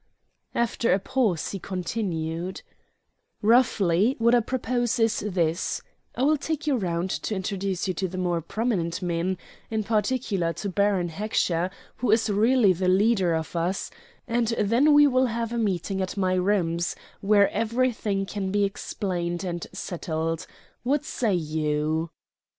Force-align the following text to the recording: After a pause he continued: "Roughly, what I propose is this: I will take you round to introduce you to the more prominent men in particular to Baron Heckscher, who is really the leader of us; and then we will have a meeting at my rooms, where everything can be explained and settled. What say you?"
After 0.55 0.91
a 0.91 0.97
pause 0.97 1.51
he 1.51 1.59
continued: 1.59 2.63
"Roughly, 3.43 4.15
what 4.17 4.33
I 4.33 4.39
propose 4.39 4.97
is 4.99 5.19
this: 5.19 5.79
I 6.15 6.23
will 6.23 6.37
take 6.37 6.65
you 6.65 6.75
round 6.75 7.11
to 7.11 7.35
introduce 7.35 7.87
you 7.87 7.93
to 7.93 8.07
the 8.07 8.17
more 8.17 8.41
prominent 8.41 9.03
men 9.03 9.37
in 9.69 9.83
particular 9.83 10.53
to 10.53 10.69
Baron 10.69 11.09
Heckscher, 11.09 11.69
who 11.97 12.09
is 12.09 12.31
really 12.31 12.73
the 12.73 12.87
leader 12.87 13.35
of 13.35 13.55
us; 13.55 13.91
and 14.27 14.47
then 14.57 14.95
we 14.95 15.05
will 15.05 15.27
have 15.27 15.53
a 15.53 15.59
meeting 15.59 16.01
at 16.01 16.17
my 16.17 16.33
rooms, 16.33 16.95
where 17.19 17.47
everything 17.51 18.25
can 18.25 18.49
be 18.49 18.63
explained 18.63 19.43
and 19.43 19.67
settled. 19.71 20.47
What 20.81 21.05
say 21.05 21.35
you?" 21.35 22.09